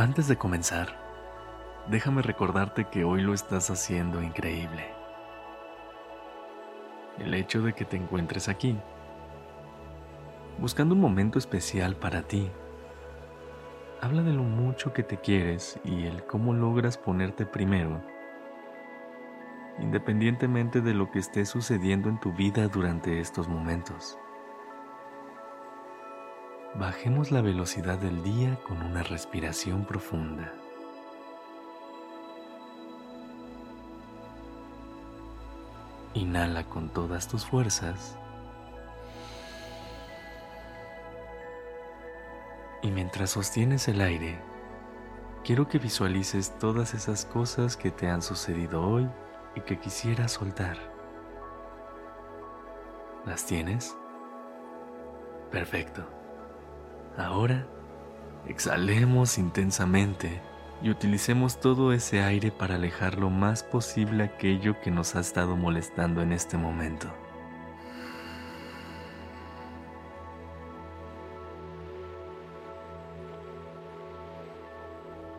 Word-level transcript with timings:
Antes 0.00 0.28
de 0.28 0.38
comenzar, 0.38 0.96
déjame 1.90 2.22
recordarte 2.22 2.86
que 2.86 3.04
hoy 3.04 3.20
lo 3.20 3.34
estás 3.34 3.68
haciendo 3.68 4.22
increíble. 4.22 4.86
El 7.18 7.34
hecho 7.34 7.60
de 7.60 7.74
que 7.74 7.84
te 7.84 7.98
encuentres 7.98 8.48
aquí, 8.48 8.78
buscando 10.58 10.94
un 10.94 11.02
momento 11.02 11.38
especial 11.38 11.96
para 11.96 12.22
ti, 12.22 12.50
habla 14.00 14.22
de 14.22 14.32
lo 14.32 14.42
mucho 14.42 14.94
que 14.94 15.02
te 15.02 15.18
quieres 15.18 15.78
y 15.84 16.06
el 16.06 16.24
cómo 16.24 16.54
logras 16.54 16.96
ponerte 16.96 17.44
primero, 17.44 18.00
independientemente 19.80 20.80
de 20.80 20.94
lo 20.94 21.10
que 21.10 21.18
esté 21.18 21.44
sucediendo 21.44 22.08
en 22.08 22.18
tu 22.20 22.32
vida 22.32 22.68
durante 22.68 23.20
estos 23.20 23.48
momentos. 23.48 24.18
Bajemos 26.74 27.32
la 27.32 27.42
velocidad 27.42 27.98
del 27.98 28.22
día 28.22 28.56
con 28.66 28.80
una 28.80 29.02
respiración 29.02 29.84
profunda. 29.84 30.54
Inhala 36.14 36.64
con 36.64 36.88
todas 36.88 37.26
tus 37.26 37.44
fuerzas. 37.44 38.16
Y 42.82 42.92
mientras 42.92 43.30
sostienes 43.30 43.88
el 43.88 44.00
aire, 44.00 44.38
quiero 45.44 45.66
que 45.66 45.80
visualices 45.80 46.56
todas 46.60 46.94
esas 46.94 47.24
cosas 47.24 47.76
que 47.76 47.90
te 47.90 48.08
han 48.08 48.22
sucedido 48.22 48.80
hoy 48.80 49.10
y 49.56 49.60
que 49.62 49.80
quisieras 49.80 50.32
soltar. 50.32 50.78
¿Las 53.26 53.44
tienes? 53.44 53.96
Perfecto. 55.50 56.19
Ahora, 57.16 57.66
exhalemos 58.46 59.38
intensamente 59.38 60.40
y 60.82 60.90
utilicemos 60.90 61.60
todo 61.60 61.92
ese 61.92 62.22
aire 62.22 62.50
para 62.50 62.76
alejar 62.76 63.18
lo 63.18 63.30
más 63.30 63.62
posible 63.62 64.24
aquello 64.24 64.80
que 64.80 64.90
nos 64.90 65.14
ha 65.14 65.20
estado 65.20 65.56
molestando 65.56 66.22
en 66.22 66.32
este 66.32 66.56
momento. 66.56 67.08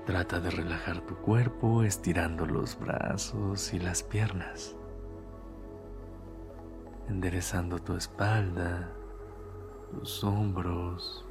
Trata 0.05 0.39
de 0.39 0.51
relajar 0.51 1.01
tu 1.01 1.15
cuerpo 1.15 1.83
estirando 1.83 2.45
los 2.45 2.77
brazos 2.77 3.73
y 3.73 3.79
las 3.79 4.03
piernas, 4.03 4.75
enderezando 7.07 7.79
tu 7.79 7.95
espalda, 7.95 8.91
tus 9.91 10.23
hombros, 10.23 11.25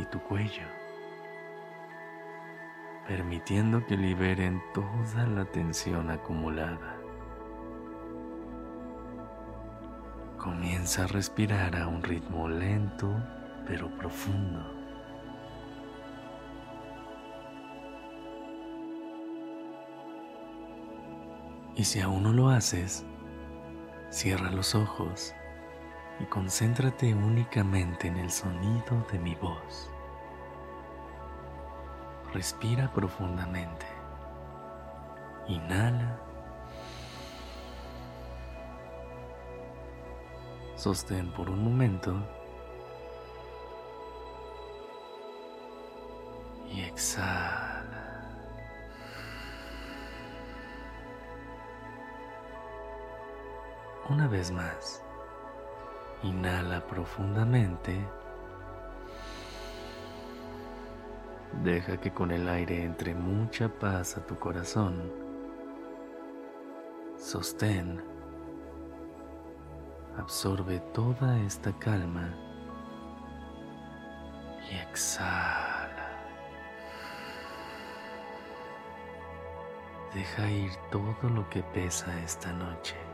y 0.00 0.04
tu 0.06 0.20
cuello, 0.20 0.66
permitiendo 3.06 3.84
que 3.86 3.96
liberen 3.96 4.62
toda 4.72 5.26
la 5.26 5.44
tensión 5.44 6.10
acumulada. 6.10 6.96
Comienza 10.38 11.04
a 11.04 11.06
respirar 11.06 11.76
a 11.76 11.86
un 11.86 12.02
ritmo 12.02 12.48
lento 12.48 13.14
pero 13.66 13.90
profundo. 13.90 14.80
Y 21.76 21.84
si 21.84 22.00
aún 22.00 22.22
no 22.22 22.32
lo 22.32 22.48
haces, 22.50 23.04
cierra 24.10 24.50
los 24.50 24.74
ojos 24.74 25.34
y 26.20 26.24
concéntrate 26.24 27.14
únicamente 27.14 28.08
en 28.08 28.18
el 28.18 28.30
sonido 28.30 29.06
de 29.10 29.18
mi 29.18 29.34
voz. 29.36 29.89
Respira 32.32 32.88
profundamente. 32.92 33.86
Inhala. 35.48 36.16
Sostén 40.76 41.32
por 41.32 41.50
un 41.50 41.64
momento. 41.64 42.14
Y 46.68 46.82
exhala. 46.82 47.90
Una 54.08 54.28
vez 54.28 54.52
más. 54.52 55.02
Inhala 56.22 56.86
profundamente. 56.86 58.19
Deja 61.52 61.98
que 61.98 62.10
con 62.10 62.30
el 62.30 62.48
aire 62.48 62.84
entre 62.84 63.14
mucha 63.14 63.68
paz 63.68 64.16
a 64.16 64.24
tu 64.24 64.38
corazón. 64.38 65.12
Sostén. 67.18 68.02
Absorbe 70.16 70.80
toda 70.94 71.38
esta 71.40 71.72
calma 71.78 72.34
y 74.70 74.74
exhala. 74.76 76.10
Deja 80.14 80.50
ir 80.50 80.70
todo 80.90 81.28
lo 81.28 81.48
que 81.50 81.62
pesa 81.62 82.18
esta 82.22 82.52
noche. 82.52 83.09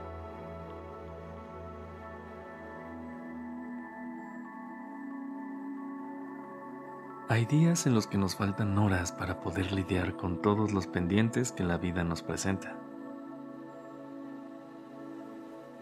Hay 7.29 7.45
días 7.45 7.89
en 7.89 7.95
los 7.95 8.07
que 8.07 8.19
nos 8.19 8.37
faltan 8.37 8.79
horas 8.79 9.11
para 9.11 9.41
poder 9.41 9.73
lidiar 9.73 10.17
con 10.17 10.41
todos 10.41 10.73
los 10.73 10.87
pendientes 10.87 11.51
que 11.51 11.65
la 11.65 11.77
vida 11.77 12.05
nos 12.05 12.23
presenta. 12.23 12.77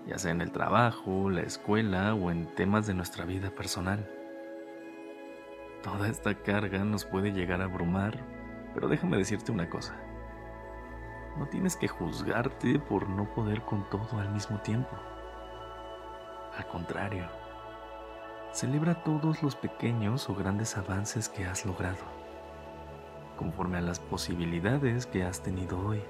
Ya 0.06 0.16
sea 0.16 0.30
en 0.30 0.40
el 0.40 0.52
trabajo, 0.52 1.28
la 1.28 1.42
escuela 1.42 2.14
o 2.14 2.30
en 2.30 2.46
temas 2.54 2.86
de 2.86 2.94
nuestra 2.94 3.26
vida 3.26 3.50
personal. 3.50 4.10
Toda 5.82 6.08
esta 6.08 6.34
carga 6.34 6.82
nos 6.82 7.04
puede 7.04 7.30
llegar 7.30 7.60
a 7.60 7.64
abrumar, 7.64 8.24
pero 8.72 8.88
déjame 8.88 9.18
decirte 9.18 9.52
una 9.52 9.68
cosa. 9.68 9.94
No 11.36 11.46
tienes 11.48 11.76
que 11.76 11.88
juzgarte 11.88 12.78
por 12.78 13.06
no 13.06 13.28
poder 13.34 13.60
con 13.66 13.86
todo 13.90 14.18
al 14.18 14.30
mismo 14.30 14.62
tiempo. 14.62 14.96
Al 16.56 16.66
contrario, 16.68 17.28
Celebra 18.54 19.02
todos 19.02 19.42
los 19.42 19.56
pequeños 19.56 20.30
o 20.30 20.34
grandes 20.36 20.76
avances 20.76 21.28
que 21.28 21.44
has 21.44 21.66
logrado, 21.66 22.04
conforme 23.36 23.78
a 23.78 23.80
las 23.80 23.98
posibilidades 23.98 25.06
que 25.06 25.24
has 25.24 25.42
tenido 25.42 25.76
hoy. 25.84 26.00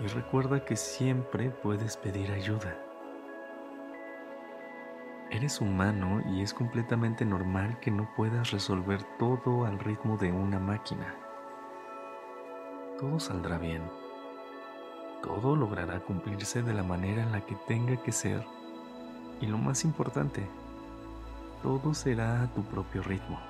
Y 0.00 0.08
recuerda 0.08 0.64
que 0.64 0.74
siempre 0.74 1.50
puedes 1.50 1.96
pedir 1.96 2.32
ayuda. 2.32 2.76
Eres 5.30 5.60
humano 5.60 6.20
y 6.28 6.42
es 6.42 6.52
completamente 6.52 7.24
normal 7.24 7.78
que 7.78 7.92
no 7.92 8.12
puedas 8.16 8.50
resolver 8.50 9.04
todo 9.20 9.66
al 9.66 9.78
ritmo 9.78 10.16
de 10.16 10.32
una 10.32 10.58
máquina. 10.58 11.14
Todo 12.98 13.20
saldrá 13.20 13.56
bien. 13.56 13.82
Todo 15.22 15.54
logrará 15.54 16.00
cumplirse 16.00 16.60
de 16.60 16.74
la 16.74 16.82
manera 16.82 17.22
en 17.22 17.30
la 17.30 17.46
que 17.46 17.54
tenga 17.68 18.02
que 18.02 18.10
ser. 18.10 18.44
Y 19.40 19.46
lo 19.46 19.58
más 19.58 19.84
importante, 19.84 20.44
todo 21.62 21.94
será 21.94 22.42
a 22.42 22.46
tu 22.48 22.62
propio 22.64 23.02
ritmo. 23.02 23.40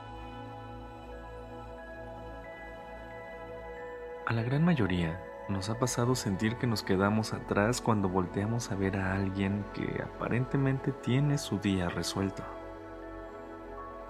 A 4.27 4.33
la 4.33 4.43
gran 4.43 4.65
mayoría 4.65 5.21
nos 5.49 5.71
ha 5.71 5.79
pasado 5.79 6.15
sentir 6.15 6.57
que 6.57 6.67
nos 6.67 6.83
quedamos 6.83 7.33
atrás 7.33 7.81
cuando 7.81 8.09
volteamos 8.09 8.71
a 8.71 8.77
ver 8.77 8.97
a 8.97 9.15
alguien 9.15 9.65
que 9.75 10.03
aparentemente 10.03 10.93
tiene 10.93 11.39
su 11.39 11.59
día 11.59 11.89
resuelto. 11.89 12.43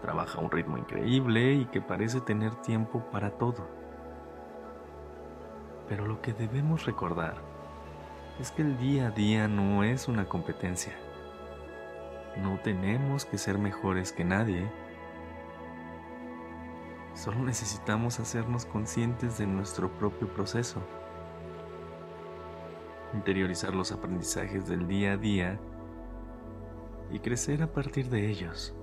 Trabaja 0.02 0.38
a 0.38 0.42
un 0.42 0.50
ritmo 0.50 0.78
increíble 0.78 1.54
y 1.54 1.64
que 1.66 1.80
parece 1.80 2.20
tener 2.20 2.54
tiempo 2.56 3.04
para 3.10 3.30
todo. 3.30 3.68
Pero 5.88 6.06
lo 6.06 6.20
que 6.20 6.32
debemos 6.32 6.86
recordar 6.86 7.36
es 8.40 8.50
que 8.50 8.62
el 8.62 8.76
día 8.78 9.08
a 9.08 9.10
día 9.10 9.46
no 9.46 9.84
es 9.84 10.08
una 10.08 10.28
competencia 10.28 10.92
no 12.38 12.58
tenemos 12.60 13.24
que 13.24 13.38
ser 13.38 13.58
mejores 13.58 14.12
que 14.12 14.24
nadie. 14.24 14.70
Solo 17.14 17.40
necesitamos 17.40 18.20
hacernos 18.20 18.64
conscientes 18.64 19.38
de 19.38 19.46
nuestro 19.46 19.90
propio 19.90 20.32
proceso, 20.32 20.80
interiorizar 23.12 23.74
los 23.74 23.92
aprendizajes 23.92 24.66
del 24.66 24.88
día 24.88 25.12
a 25.12 25.16
día 25.16 25.60
y 27.10 27.18
crecer 27.18 27.62
a 27.62 27.72
partir 27.72 28.08
de 28.08 28.30
ellos. 28.30 28.74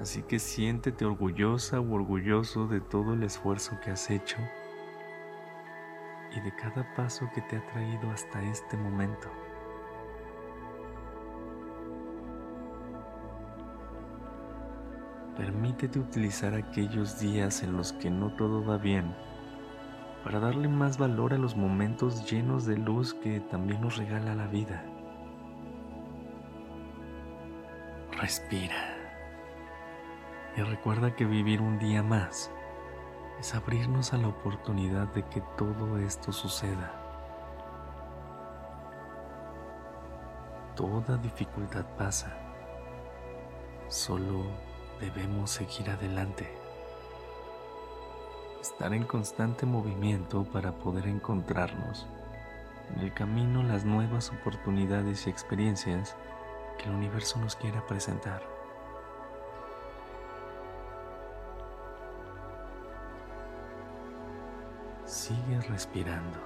Así 0.00 0.22
que 0.22 0.38
siéntete 0.38 1.04
orgullosa 1.04 1.78
o 1.78 1.92
orgulloso 1.92 2.66
de 2.66 2.80
todo 2.80 3.12
el 3.12 3.22
esfuerzo 3.22 3.78
que 3.84 3.90
has 3.90 4.10
hecho 4.10 4.38
y 6.34 6.40
de 6.40 6.54
cada 6.56 6.94
paso 6.94 7.28
que 7.34 7.42
te 7.42 7.56
ha 7.56 7.66
traído 7.66 8.10
hasta 8.10 8.42
este 8.42 8.76
momento. 8.76 9.28
Permítete 15.36 15.98
utilizar 15.98 16.54
aquellos 16.54 17.18
días 17.18 17.62
en 17.62 17.76
los 17.76 17.94
que 17.94 18.10
no 18.10 18.30
todo 18.34 18.64
va 18.64 18.76
bien 18.76 19.14
para 20.24 20.38
darle 20.38 20.68
más 20.68 20.98
valor 20.98 21.32
a 21.34 21.38
los 21.38 21.56
momentos 21.56 22.30
llenos 22.30 22.66
de 22.66 22.76
luz 22.76 23.14
que 23.14 23.40
también 23.40 23.80
nos 23.80 23.96
regala 23.96 24.34
la 24.34 24.46
vida. 24.46 24.84
Respira 28.12 28.94
y 30.56 30.60
recuerda 30.60 31.16
que 31.16 31.24
vivir 31.24 31.60
un 31.60 31.78
día 31.78 32.02
más 32.02 32.50
es 33.40 33.54
abrirnos 33.54 34.12
a 34.12 34.18
la 34.18 34.28
oportunidad 34.28 35.08
de 35.14 35.24
que 35.24 35.42
todo 35.56 35.98
esto 35.98 36.30
suceda. 36.30 36.98
Toda 40.76 41.16
dificultad 41.16 41.84
pasa, 41.96 42.36
solo 43.88 44.44
debemos 45.02 45.50
seguir 45.50 45.90
adelante. 45.90 46.48
Estar 48.60 48.94
en 48.94 49.02
constante 49.02 49.66
movimiento 49.66 50.44
para 50.44 50.70
poder 50.70 51.08
encontrarnos 51.08 52.06
en 52.94 53.00
el 53.00 53.12
camino 53.12 53.64
las 53.64 53.84
nuevas 53.84 54.30
oportunidades 54.30 55.26
y 55.26 55.30
experiencias 55.30 56.14
que 56.78 56.84
el 56.88 56.94
universo 56.94 57.40
nos 57.40 57.56
quiera 57.56 57.84
presentar. 57.84 58.42
Sigue 65.04 65.60
respirando 65.68 66.38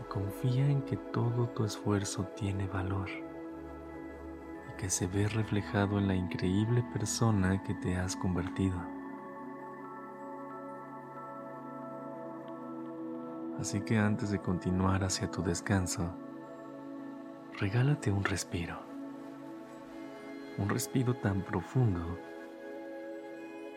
y 0.00 0.04
confía 0.12 0.66
en 0.66 0.82
que 0.82 0.96
todo 0.96 1.48
tu 1.50 1.64
esfuerzo 1.64 2.24
tiene 2.34 2.66
valor 2.66 3.08
que 4.76 4.90
se 4.90 5.06
ve 5.06 5.28
reflejado 5.28 5.98
en 5.98 6.08
la 6.08 6.14
increíble 6.14 6.84
persona 6.92 7.62
que 7.62 7.74
te 7.74 7.96
has 7.96 8.16
convertido. 8.16 8.76
Así 13.60 13.80
que 13.80 13.98
antes 13.98 14.30
de 14.30 14.40
continuar 14.40 15.04
hacia 15.04 15.30
tu 15.30 15.42
descanso, 15.42 16.14
regálate 17.58 18.10
un 18.10 18.24
respiro. 18.24 18.78
Un 20.58 20.68
respiro 20.68 21.14
tan 21.14 21.42
profundo 21.42 22.18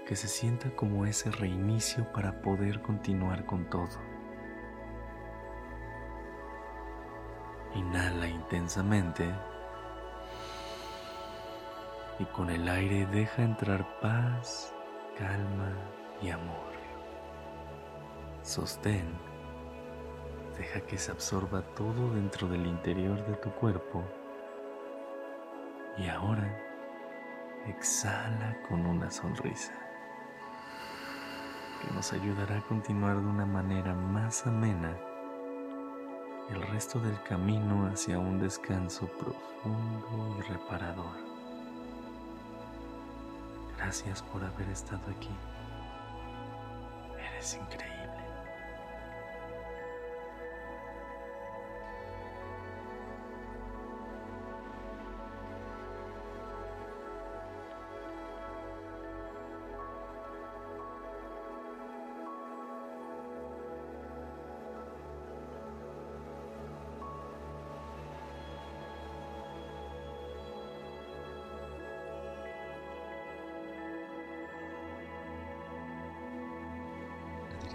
que 0.07 0.15
se 0.15 0.27
sienta 0.27 0.75
como 0.75 1.05
ese 1.05 1.31
reinicio 1.31 2.11
para 2.11 2.41
poder 2.41 2.81
continuar 2.81 3.45
con 3.45 3.69
todo. 3.69 3.99
Inhala 7.75 8.27
intensamente 8.27 9.33
y 12.19 12.25
con 12.25 12.49
el 12.49 12.67
aire 12.67 13.05
deja 13.07 13.43
entrar 13.43 13.85
paz, 13.99 14.73
calma 15.17 15.71
y 16.21 16.29
amor. 16.29 16.67
Sostén, 18.41 19.05
deja 20.57 20.81
que 20.81 20.97
se 20.97 21.11
absorba 21.11 21.61
todo 21.75 22.13
dentro 22.13 22.47
del 22.47 22.65
interior 22.65 23.23
de 23.25 23.35
tu 23.35 23.51
cuerpo 23.51 24.03
y 25.97 26.07
ahora 26.07 26.57
exhala 27.67 28.57
con 28.69 28.85
una 28.85 29.11
sonrisa 29.11 29.73
que 31.81 31.93
nos 31.93 32.13
ayudará 32.13 32.57
a 32.57 32.61
continuar 32.61 33.17
de 33.17 33.27
una 33.27 33.45
manera 33.45 33.93
más 33.93 34.47
amena 34.47 34.97
el 36.49 36.61
resto 36.69 36.99
del 36.99 37.21
camino 37.23 37.87
hacia 37.87 38.17
un 38.17 38.39
descanso 38.39 39.07
profundo 39.07 40.37
y 40.39 40.41
reparador. 40.43 41.36
Gracias 43.77 44.21
por 44.23 44.43
haber 44.43 44.67
estado 44.69 45.01
aquí. 45.15 45.29
Eres 47.17 47.53
increíble. 47.55 47.96